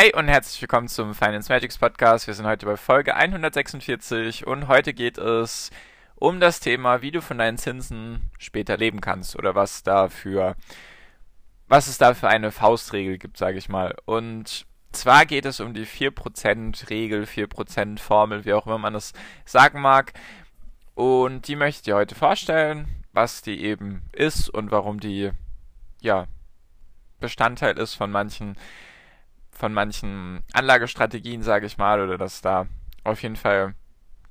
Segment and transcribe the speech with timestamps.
[0.00, 2.26] Hi und herzlich willkommen zum Finance Magics Podcast.
[2.26, 5.70] Wir sind heute bei Folge 146 und heute geht es
[6.14, 10.56] um das Thema, wie du von deinen Zinsen später leben kannst oder was da für,
[11.68, 13.94] was es da für eine Faustregel gibt, sage ich mal.
[14.06, 19.12] Und zwar geht es um die 4% Regel, 4% Formel, wie auch immer man das
[19.44, 20.14] sagen mag.
[20.94, 25.32] Und die möchte ich dir heute vorstellen, was die eben ist und warum die,
[26.00, 26.26] ja,
[27.18, 28.56] Bestandteil ist von manchen
[29.60, 32.66] von manchen Anlagestrategien, sage ich mal, oder dass da
[33.04, 33.74] auf jeden Fall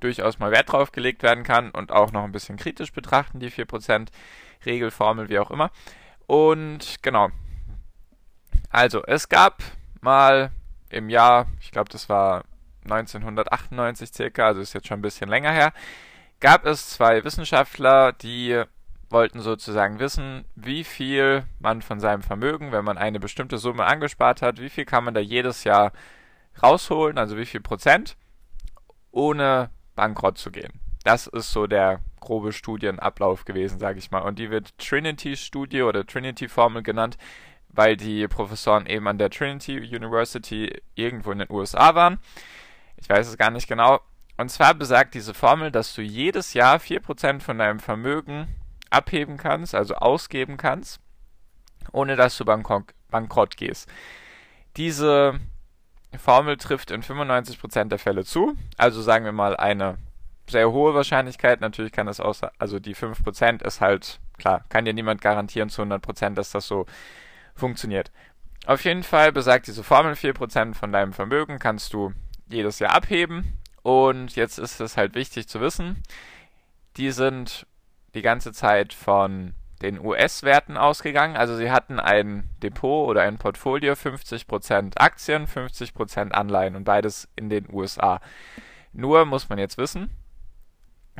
[0.00, 3.50] durchaus mal Wert drauf gelegt werden kann und auch noch ein bisschen kritisch betrachten, die
[3.50, 4.08] 4%
[4.66, 5.70] Regelformel, wie auch immer.
[6.26, 7.28] Und genau.
[8.70, 9.62] Also, es gab
[10.00, 10.50] mal
[10.90, 12.44] im Jahr, ich glaube, das war
[12.84, 15.72] 1998 circa, also ist jetzt schon ein bisschen länger her,
[16.40, 18.64] gab es zwei Wissenschaftler, die
[19.10, 24.42] wollten sozusagen wissen, wie viel man von seinem Vermögen, wenn man eine bestimmte Summe angespart
[24.42, 25.92] hat, wie viel kann man da jedes Jahr
[26.62, 28.16] rausholen, also wie viel Prozent,
[29.10, 30.80] ohne bankrott zu gehen.
[31.04, 34.20] Das ist so der grobe Studienablauf gewesen, sage ich mal.
[34.20, 37.16] Und die wird Trinity-Studie oder Trinity-Formel genannt,
[37.68, 42.18] weil die Professoren eben an der Trinity University irgendwo in den USA waren.
[42.96, 44.00] Ich weiß es gar nicht genau.
[44.36, 48.46] Und zwar besagt diese Formel, dass du jedes Jahr 4% von deinem Vermögen
[48.90, 51.00] abheben kannst, also ausgeben kannst,
[51.92, 53.88] ohne dass du bankrott, bankrott gehst.
[54.76, 55.40] Diese
[56.18, 59.98] Formel trifft in 95% der Fälle zu, also sagen wir mal eine
[60.48, 61.60] sehr hohe Wahrscheinlichkeit.
[61.60, 65.82] Natürlich kann es auch, also die 5% ist halt, klar, kann dir niemand garantieren zu
[65.82, 66.86] 100%, dass das so
[67.54, 68.10] funktioniert.
[68.66, 72.12] Auf jeden Fall besagt diese Formel 4% von deinem Vermögen kannst du
[72.48, 73.56] jedes Jahr abheben.
[73.82, 76.02] Und jetzt ist es halt wichtig zu wissen,
[76.96, 77.66] die sind
[78.14, 81.36] die ganze Zeit von den US-Werten ausgegangen.
[81.36, 87.48] Also sie hatten ein Depot oder ein Portfolio, 50% Aktien, 50% Anleihen und beides in
[87.48, 88.20] den USA.
[88.92, 90.10] Nur muss man jetzt wissen,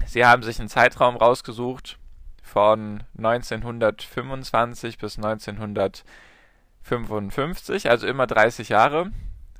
[0.07, 1.99] sie haben sich einen Zeitraum rausgesucht
[2.43, 9.11] von 1925 bis 1955, also immer 30 Jahre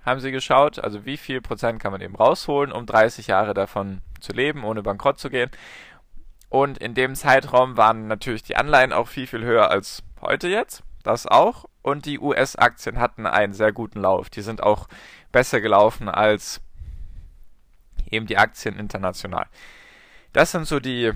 [0.05, 4.01] haben sie geschaut, also wie viel Prozent kann man eben rausholen, um 30 Jahre davon
[4.21, 5.51] zu leben, ohne bankrott zu gehen.
[6.51, 10.83] Und in dem Zeitraum waren natürlich die Anleihen auch viel, viel höher als heute jetzt.
[11.05, 11.65] Das auch.
[11.81, 14.29] Und die US-Aktien hatten einen sehr guten Lauf.
[14.29, 14.89] Die sind auch
[15.33, 16.61] besser gelaufen als
[18.11, 19.47] eben die Aktien international.
[20.33, 21.13] Das sind so die,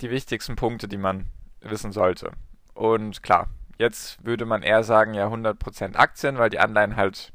[0.00, 1.26] die wichtigsten Punkte, die man
[1.60, 2.32] wissen sollte.
[2.74, 7.32] Und klar, jetzt würde man eher sagen, ja 100% Aktien, weil die Anleihen halt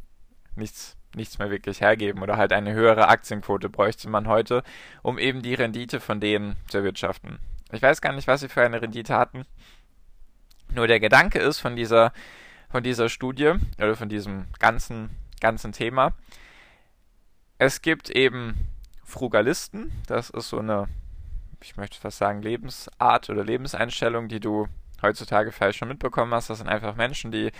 [0.55, 4.63] nichts nichts mehr wirklich hergeben oder halt eine höhere Aktienquote bräuchte man heute,
[5.01, 7.39] um eben die Rendite von denen zu erwirtschaften.
[7.71, 9.45] Ich weiß gar nicht, was sie für eine Rendite hatten.
[10.73, 12.11] Nur der Gedanke ist von dieser,
[12.69, 15.09] von dieser Studie oder von diesem ganzen,
[15.39, 16.13] ganzen Thema,
[17.57, 18.67] es gibt eben
[19.03, 20.87] Frugalisten, das ist so eine,
[21.61, 24.67] ich möchte fast sagen, Lebensart oder Lebenseinstellung, die du
[25.01, 26.49] heutzutage vielleicht schon mitbekommen hast.
[26.49, 27.51] Das sind einfach Menschen, die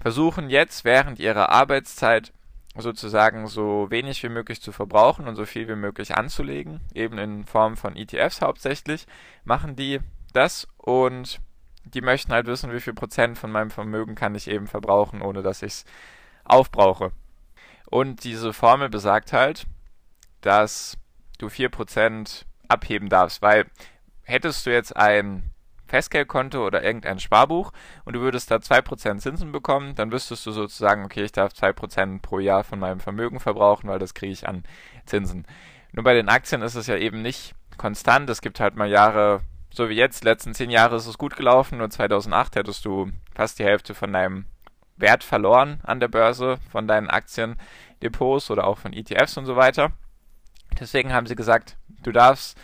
[0.00, 2.32] versuchen jetzt während ihrer Arbeitszeit
[2.80, 7.44] sozusagen so wenig wie möglich zu verbrauchen und so viel wie möglich anzulegen, eben in
[7.44, 9.06] Form von ETFs hauptsächlich,
[9.44, 10.00] machen die
[10.32, 11.40] das und
[11.84, 15.42] die möchten halt wissen, wie viel Prozent von meinem Vermögen kann ich eben verbrauchen, ohne
[15.42, 15.84] dass ich es
[16.44, 17.12] aufbrauche.
[17.90, 19.66] Und diese Formel besagt halt,
[20.42, 20.98] dass
[21.38, 23.66] du 4% abheben darfst, weil
[24.22, 25.50] hättest du jetzt ein
[25.88, 27.72] Festgeldkonto oder irgendein Sparbuch
[28.04, 32.20] und du würdest da 2% Zinsen bekommen, dann wüsstest du sozusagen, okay, ich darf 2%
[32.20, 34.64] pro Jahr von meinem Vermögen verbrauchen, weil das kriege ich an
[35.06, 35.46] Zinsen.
[35.92, 38.28] Nur bei den Aktien ist es ja eben nicht konstant.
[38.28, 39.40] Es gibt halt mal Jahre,
[39.72, 43.58] so wie jetzt, letzten 10 Jahre ist es gut gelaufen, nur 2008 hättest du fast
[43.58, 44.44] die Hälfte von deinem
[44.96, 49.92] Wert verloren an der Börse, von deinen Aktiendepots oder auch von ETFs und so weiter.
[50.78, 52.58] Deswegen haben sie gesagt, du darfst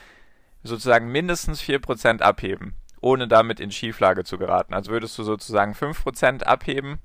[0.62, 2.74] sozusagen mindestens 4% abheben
[3.04, 4.72] ohne damit in Schieflage zu geraten.
[4.72, 7.00] Also würdest du sozusagen 5% abheben,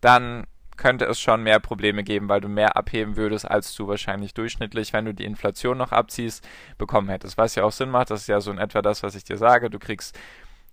[0.00, 0.46] dann
[0.78, 4.94] könnte es schon mehr Probleme geben, weil du mehr abheben würdest, als du wahrscheinlich durchschnittlich,
[4.94, 7.36] wenn du die Inflation noch abziehst, bekommen hättest.
[7.36, 9.36] Was ja auch Sinn macht, das ist ja so in etwa das, was ich dir
[9.36, 9.68] sage.
[9.68, 10.18] Du kriegst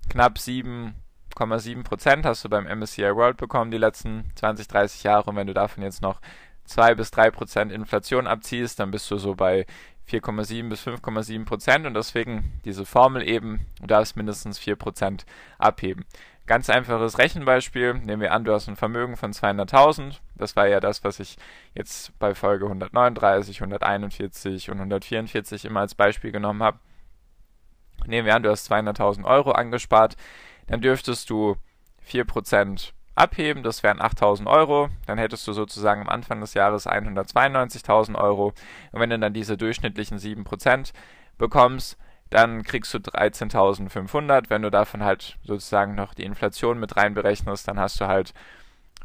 [0.10, 0.96] knapp 7,
[1.36, 5.54] 5,7% hast du beim MSCI World bekommen die letzten 20, 30 Jahre und wenn du
[5.54, 6.22] davon jetzt noch
[6.66, 9.66] 2 bis 3% Inflation abziehst, dann bist du so bei
[10.10, 15.26] 4,7 bis 5,7 Prozent und deswegen diese Formel eben, du darfst mindestens 4 Prozent
[15.58, 16.06] abheben.
[16.46, 20.80] Ganz einfaches Rechenbeispiel, nehmen wir an, du hast ein Vermögen von 200.000, das war ja
[20.80, 21.38] das, was ich
[21.76, 26.80] jetzt bei Folge 139, 141 und 144 immer als Beispiel genommen habe.
[28.08, 30.16] Nehmen wir an, du hast 200.000 Euro angespart,
[30.66, 31.56] dann dürftest du
[32.08, 38.16] 4% abheben, das wären 8000 Euro, dann hättest du sozusagen am Anfang des Jahres 192.000
[38.16, 38.54] Euro
[38.92, 40.94] und wenn du dann diese durchschnittlichen 7%
[41.38, 41.98] bekommst,
[42.30, 44.50] dann kriegst du 13.500.
[44.50, 48.34] Wenn du davon halt sozusagen noch die Inflation mit reinberechnest, dann hast du halt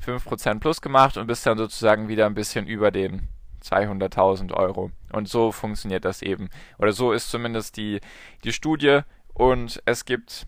[0.05, 3.29] 5% plus gemacht und bist dann sozusagen wieder ein bisschen über den
[3.63, 4.91] 200.000 Euro.
[5.13, 6.51] Und so funktioniert das eben.
[6.79, 8.01] Oder so ist zumindest die,
[8.45, 9.01] die Studie.
[9.33, 10.47] Und es gibt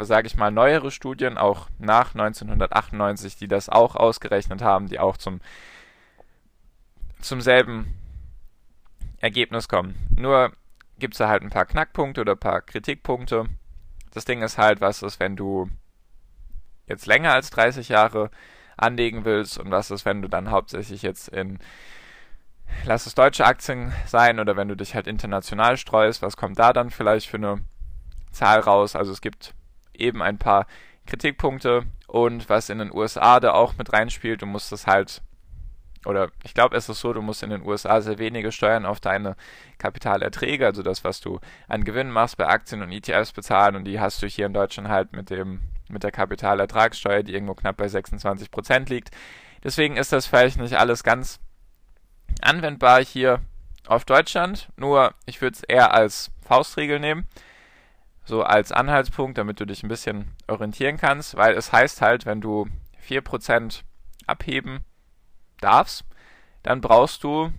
[0.00, 5.16] sage ich mal, neuere Studien, auch nach 1998, die das auch ausgerechnet haben, die auch
[5.16, 5.40] zum,
[7.20, 7.94] zum selben
[9.18, 9.94] Ergebnis kommen.
[10.16, 10.52] Nur
[10.98, 13.46] gibt es da halt ein paar Knackpunkte oder ein paar Kritikpunkte.
[14.12, 15.70] Das Ding ist halt, was ist, wenn du
[16.86, 18.30] jetzt länger als 30 Jahre
[18.76, 21.58] anlegen willst und was ist, wenn du dann hauptsächlich jetzt in,
[22.84, 26.72] lass es deutsche Aktien sein oder wenn du dich halt international streust, was kommt da
[26.72, 27.60] dann vielleicht für eine
[28.32, 28.96] Zahl raus?
[28.96, 29.54] Also es gibt
[30.00, 30.66] eben ein paar
[31.06, 35.22] Kritikpunkte und was in den USA da auch mit reinspielt, du musst das halt,
[36.04, 39.00] oder ich glaube, es ist so, du musst in den USA sehr wenige Steuern auf
[39.00, 39.36] deine
[39.78, 44.00] Kapitalerträge, also das, was du an Gewinn machst bei Aktien und ETFs bezahlen und die
[44.00, 47.88] hast du hier in Deutschland halt mit dem mit der Kapitalertragssteuer, die irgendwo knapp bei
[47.88, 49.10] 26 Prozent liegt.
[49.64, 51.40] Deswegen ist das vielleicht nicht alles ganz
[52.40, 53.40] anwendbar hier
[53.86, 54.68] auf Deutschland.
[54.76, 57.26] Nur ich würde es eher als Faustregel nehmen
[58.30, 62.40] so als Anhaltspunkt, damit du dich ein bisschen orientieren kannst, weil es heißt halt, wenn
[62.40, 62.66] du
[63.06, 63.82] 4%
[64.26, 64.80] abheben
[65.60, 66.04] darfst,
[66.62, 67.52] dann brauchst du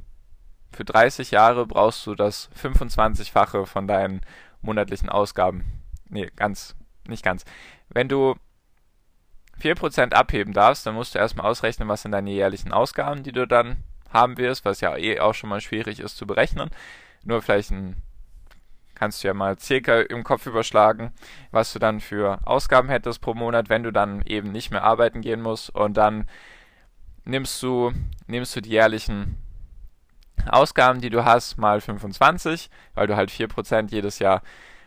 [0.72, 4.22] für 30 Jahre brauchst du das 25-fache von deinen
[4.62, 5.84] monatlichen Ausgaben.
[6.08, 6.76] Nee, ganz,
[7.06, 7.44] nicht ganz.
[7.90, 8.36] Wenn du
[9.62, 13.46] 4% abheben darfst, dann musst du erstmal ausrechnen, was sind deine jährlichen Ausgaben, die du
[13.46, 16.70] dann haben wirst, was ja eh auch schon mal schwierig ist zu berechnen.
[17.24, 18.02] Nur vielleicht ein
[19.02, 21.12] kannst du ja mal circa im Kopf überschlagen,
[21.50, 25.22] was du dann für Ausgaben hättest pro Monat, wenn du dann eben nicht mehr arbeiten
[25.22, 26.28] gehen musst und dann
[27.26, 27.94] nimmst du,
[28.28, 29.38] nimmst du die jährlichen
[30.48, 34.44] Ausgaben, die du hast, mal 25, weil du halt 4% jedes Jahr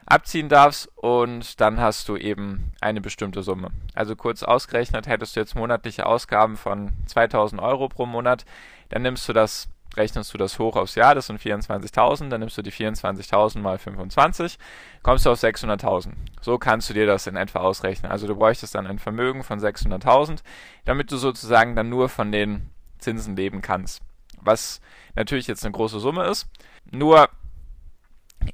[0.06, 3.72] abziehen darfst und dann hast du eben eine bestimmte Summe.
[3.94, 8.44] Also kurz ausgerechnet hättest du jetzt monatliche Ausgaben von 2000 Euro pro Monat,
[8.90, 12.58] dann nimmst du das rechnest du das hoch aufs Jahr, das sind 24.000, dann nimmst
[12.58, 14.58] du die 24.000 mal 25,
[15.02, 16.12] kommst du auf 600.000.
[16.40, 18.10] So kannst du dir das in etwa ausrechnen.
[18.10, 20.42] Also du bräuchtest dann ein Vermögen von 600.000,
[20.84, 24.02] damit du sozusagen dann nur von den Zinsen leben kannst.
[24.40, 24.80] Was
[25.14, 26.48] natürlich jetzt eine große Summe ist,
[26.90, 27.28] nur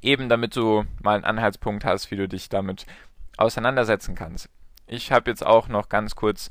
[0.01, 2.85] eben damit du mal einen Anhaltspunkt hast, wie du dich damit
[3.37, 4.49] auseinandersetzen kannst.
[4.87, 6.49] Ich habe jetzt auch noch ganz kurz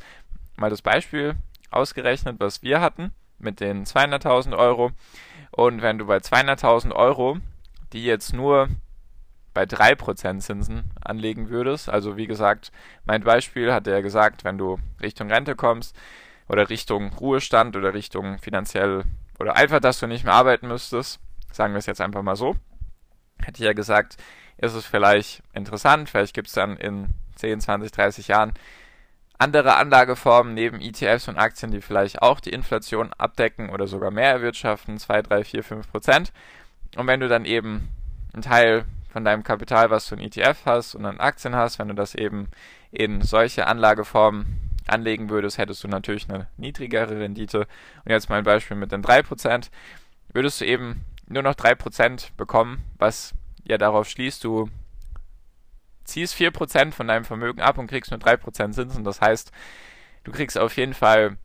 [0.57, 1.37] mal das Beispiel
[1.71, 4.91] ausgerechnet, was wir hatten mit den 200.000 Euro.
[5.51, 7.39] Und wenn du bei 200.000 Euro,
[7.93, 8.69] die jetzt nur
[9.53, 12.71] bei 3% Zinsen anlegen würdest, also wie gesagt,
[13.05, 15.97] mein Beispiel hat er gesagt, wenn du Richtung Rente kommst
[16.49, 19.05] oder Richtung Ruhestand oder Richtung finanziell
[19.41, 21.19] oder einfach, dass du nicht mehr arbeiten müsstest,
[21.51, 22.57] sagen wir es jetzt einfach mal so,
[23.41, 24.17] hätte ich ja gesagt,
[24.59, 28.53] ist es vielleicht interessant, vielleicht gibt es dann in 10, 20, 30 Jahren
[29.41, 34.31] andere Anlageformen neben ETFs und Aktien, die vielleicht auch die Inflation abdecken oder sogar mehr
[34.31, 36.33] erwirtschaften, 2, 3, 4, 5 Prozent.
[36.97, 37.89] Und wenn du dann eben
[38.35, 41.89] einen Teil von deinem Kapital, was du in ETF hast und an Aktien hast, wenn
[41.89, 42.49] du das eben
[42.91, 47.61] in solche Anlageformen anlegen würdest, hättest du natürlich eine niedrigere Rendite.
[48.05, 49.71] Und jetzt mein Beispiel mit den 3%,
[50.35, 53.33] würdest du eben nur noch 3% bekommen, was
[53.65, 54.69] ja darauf schließt, du
[56.11, 59.05] ziehst 4% von deinem Vermögen ab und kriegst nur 3% Zinsen.
[59.05, 59.53] Das heißt,
[60.25, 61.37] du kriegst auf jeden Fall,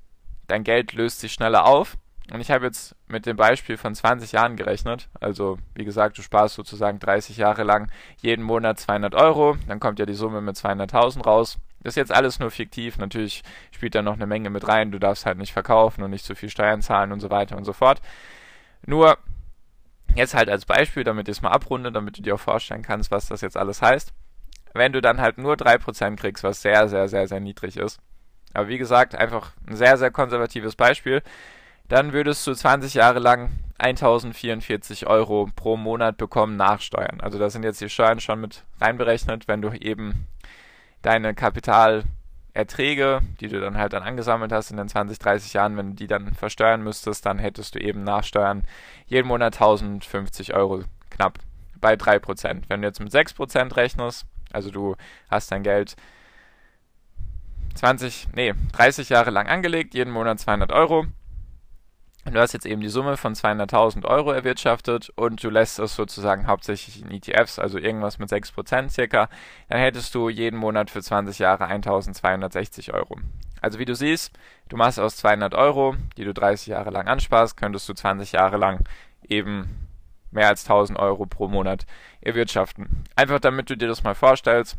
[0.47, 1.97] dein Geld löst sich schneller auf.
[2.31, 5.09] Und ich habe jetzt mit dem Beispiel von 20 Jahren gerechnet.
[5.19, 9.57] Also, wie gesagt, du sparst sozusagen 30 Jahre lang jeden Monat 200 Euro.
[9.67, 11.59] Dann kommt ja die Summe mit 200.000 raus.
[11.83, 12.97] Das ist jetzt alles nur fiktiv.
[12.97, 14.91] Natürlich spielt da noch eine Menge mit rein.
[14.91, 17.63] Du darfst halt nicht verkaufen und nicht zu viel Steuern zahlen und so weiter und
[17.63, 18.01] so fort.
[18.87, 19.19] Nur
[20.15, 23.11] jetzt halt als Beispiel, damit ich es mal abrunde, damit du dir auch vorstellen kannst,
[23.11, 24.13] was das jetzt alles heißt
[24.75, 27.99] wenn du dann halt nur 3% kriegst, was sehr, sehr, sehr, sehr niedrig ist.
[28.53, 31.21] Aber wie gesagt, einfach ein sehr, sehr konservatives Beispiel.
[31.87, 37.21] Dann würdest du 20 Jahre lang 1044 Euro pro Monat bekommen nach Steuern.
[37.21, 40.27] Also da sind jetzt die Steuern schon mit reinberechnet, wenn du eben
[41.01, 45.91] deine Kapitalerträge, die du dann halt dann angesammelt hast in den 20, 30 Jahren, wenn
[45.91, 48.63] du die dann versteuern müsstest, dann hättest du eben nach Steuern
[49.05, 51.39] jeden Monat 1050 Euro knapp
[51.79, 52.63] bei 3%.
[52.67, 54.25] Wenn du jetzt mit 6% rechnest,
[54.55, 54.95] also du
[55.29, 55.95] hast dein Geld
[57.75, 61.05] 20, nee, 30 Jahre lang angelegt, jeden Monat 200 Euro.
[62.25, 66.47] Du hast jetzt eben die Summe von 200.000 Euro erwirtschaftet und du lässt es sozusagen
[66.47, 69.29] hauptsächlich in ETFs, also irgendwas mit 6% circa,
[69.69, 73.19] dann hättest du jeden Monat für 20 Jahre 1.260 Euro.
[73.61, 74.31] Also wie du siehst,
[74.69, 78.57] du machst aus 200 Euro, die du 30 Jahre lang ansparst, könntest du 20 Jahre
[78.57, 78.83] lang
[79.29, 79.84] eben
[80.35, 81.85] mehr als 1000 Euro pro Monat
[82.21, 83.03] erwirtschaften.
[83.15, 84.77] Einfach damit du dir das mal vorstellst,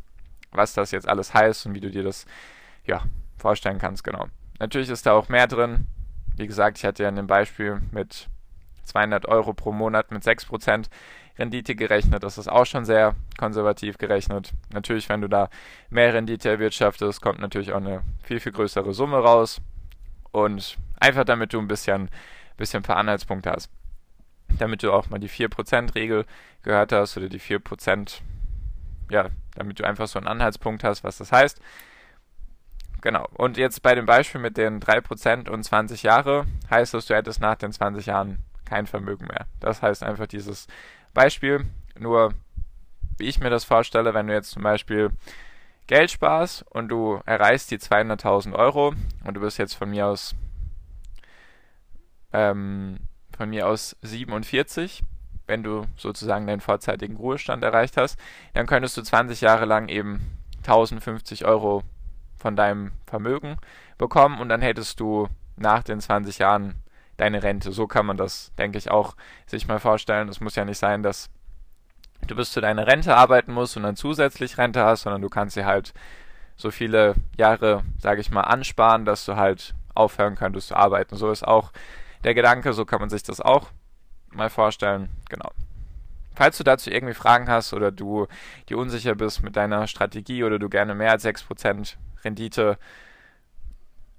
[0.53, 2.27] was das jetzt alles heißt und wie du dir das
[2.85, 3.03] ja,
[3.37, 4.27] vorstellen kannst, genau.
[4.59, 5.87] Natürlich ist da auch mehr drin.
[6.37, 8.29] Wie gesagt, ich hatte ja in dem Beispiel mit
[8.85, 10.87] 200 Euro pro Monat mit 6%
[11.39, 12.23] Rendite gerechnet.
[12.23, 14.53] Das ist auch schon sehr konservativ gerechnet.
[14.73, 15.51] Natürlich, wenn du da
[15.91, 19.61] mehr Rendite erwirtschaftest, kommt natürlich auch eine viel, viel größere Summe raus.
[20.33, 22.11] Und einfach damit du ein bisschen,
[22.57, 23.71] bisschen ein paar Anhaltspunkte hast.
[24.59, 26.25] Damit du auch mal die 4%-Regel
[26.63, 28.21] gehört hast oder die 4%,
[29.11, 31.61] ja, damit du einfach so einen Anhaltspunkt hast, was das heißt.
[33.03, 33.29] Genau.
[33.35, 37.41] Und jetzt bei dem Beispiel mit den 3% und 20 Jahre heißt das, du hättest
[37.41, 39.47] nach den 20 Jahren kein Vermögen mehr.
[39.61, 40.67] Das heißt einfach dieses
[41.15, 41.67] Beispiel.
[41.99, 42.35] Nur,
[43.17, 45.11] wie ich mir das vorstelle, wenn du jetzt zum Beispiel
[45.87, 50.35] Geld sparst und du erreichst die 200.000 Euro und du bist jetzt von mir aus
[52.33, 52.99] ähm,
[53.37, 55.03] von mir aus 47,
[55.47, 58.19] wenn du sozusagen deinen vorzeitigen Ruhestand erreicht hast,
[58.55, 61.83] dann könntest du 20 Jahre lang eben 1050 Euro
[62.37, 63.57] von deinem Vermögen
[63.99, 66.83] bekommen und dann hättest du nach den 20 Jahren
[67.17, 67.73] deine Rente.
[67.73, 69.17] So kann man das, denke ich, auch
[69.47, 70.29] sich mal vorstellen.
[70.29, 71.31] Es muss ja nicht sein, dass
[72.27, 75.55] du bis zu deiner Rente arbeiten musst und dann zusätzlich Rente hast, sondern du kannst
[75.55, 75.95] sie halt
[76.57, 81.17] so viele Jahre, sage ich mal, ansparen, dass du halt aufhören könntest zu arbeiten.
[81.17, 81.73] So ist auch
[82.25, 83.71] der Gedanke, so kann man sich das auch
[84.33, 85.09] mal vorstellen.
[85.29, 85.51] Genau.
[86.35, 88.27] Falls du dazu irgendwie Fragen hast oder du
[88.69, 92.79] dir unsicher bist mit deiner Strategie oder du gerne mehr als 6% Rendite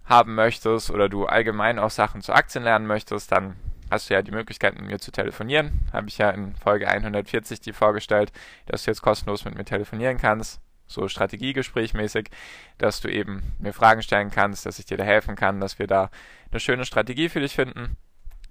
[0.06, 3.56] haben möchtest oder du allgemein auch Sachen zu Aktien lernen möchtest, dann
[3.92, 5.88] hast du ja die Möglichkeit, mit mir zu telefonieren.
[5.94, 8.32] Habe ich ja in Folge 140 die vorgestellt,
[8.66, 12.29] dass du jetzt kostenlos mit mir telefonieren kannst, so strategiegesprächmäßig,
[12.77, 15.88] dass du eben mir Fragen stellen kannst, dass ich dir da helfen kann, dass wir
[15.88, 16.10] da
[16.51, 17.98] eine schöne Strategie für dich finden.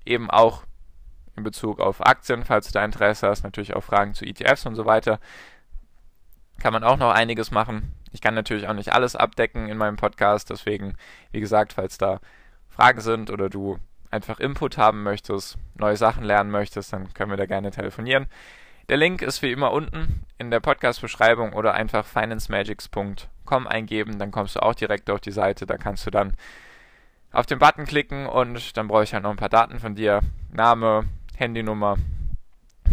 [0.04, 0.64] Eben auch
[1.36, 4.74] in Bezug auf Aktien, falls du da Interesse hast, natürlich auch Fragen zu ETFs und
[4.74, 5.18] so weiter.
[6.58, 7.94] Kann man auch noch einiges machen.
[8.12, 10.96] Ich kann natürlich auch nicht alles abdecken in meinem Podcast, deswegen,
[11.32, 12.20] wie gesagt, falls da
[12.68, 13.78] Fragen sind oder du
[14.10, 18.26] einfach Input haben möchtest, neue Sachen lernen möchtest, dann können wir da gerne telefonieren.
[18.88, 24.54] Der Link ist wie immer unten in der Podcast-Beschreibung oder einfach financemagics.com eingeben, dann kommst
[24.54, 26.34] du auch direkt auf die Seite, da kannst du dann
[27.32, 30.20] auf den Button klicken und dann brauche ich halt noch ein paar Daten von dir.
[30.52, 31.96] Name, Handynummer,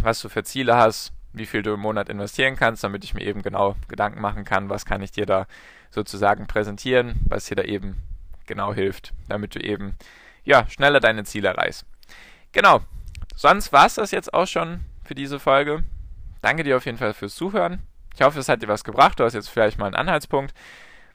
[0.00, 3.24] was du für Ziele hast, wie viel du im Monat investieren kannst, damit ich mir
[3.24, 5.46] eben genau Gedanken machen kann, was kann ich dir da
[5.90, 8.02] sozusagen präsentieren, was dir da eben
[8.46, 9.94] genau hilft, damit du eben
[10.42, 11.86] ja schneller deine Ziele erreichst.
[12.50, 12.80] Genau.
[13.36, 15.84] Sonst war es das jetzt auch schon für diese Folge.
[16.42, 17.82] Danke dir auf jeden Fall fürs Zuhören.
[18.14, 19.18] Ich hoffe, es hat dir was gebracht.
[19.18, 20.54] Du hast jetzt vielleicht mal einen Anhaltspunkt.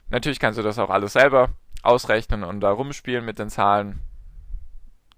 [0.08, 1.50] Natürlich kannst du das auch alles selber
[1.82, 4.00] ausrechnen und da rumspielen mit den Zahlen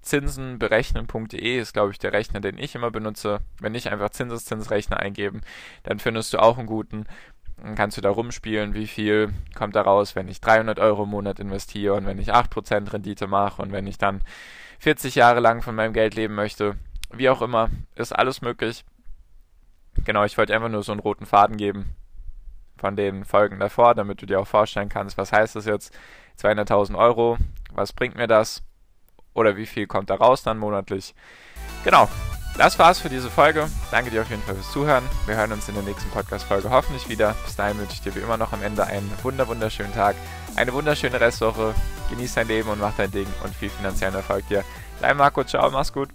[0.03, 3.41] zinsenberechnen.de ist, glaube ich, der Rechner, den ich immer benutze.
[3.61, 5.43] Wenn ich einfach Zinseszinsrechner eingeben,
[5.85, 7.07] dann findest du auch einen guten.
[7.63, 11.11] Dann kannst du da rumspielen, wie viel kommt da raus, wenn ich 300 Euro im
[11.11, 14.23] Monat investiere und wenn ich 8% Rendite mache und wenn ich dann
[14.81, 16.77] 40 Jahre lang von meinem Geld leben möchte.
[17.13, 18.85] Wie auch immer, ist alles möglich.
[20.05, 21.95] Genau, ich wollte einfach nur so einen roten Faden geben
[22.77, 25.97] von den Folgen davor, damit du dir auch vorstellen kannst, was heißt das jetzt?
[26.41, 27.37] 200.000 Euro,
[27.73, 28.63] was bringt mir das?
[29.35, 31.15] oder wie viel kommt da raus dann monatlich.
[31.85, 32.09] Genau,
[32.57, 33.69] das war's für diese Folge.
[33.91, 35.05] Danke dir auf jeden Fall fürs Zuhören.
[35.27, 37.35] Wir hören uns in der nächsten Podcast-Folge hoffentlich wieder.
[37.45, 40.17] Bis dahin wünsche ich dir wie immer noch am Ende einen wunder wunderschönen Tag,
[40.57, 41.75] eine wunderschöne Restwoche.
[42.11, 44.65] Genieß dein Leben und mach dein Ding und viel finanziellen Erfolg dir.
[45.01, 46.11] Dein Marco, ciao, mach's gut.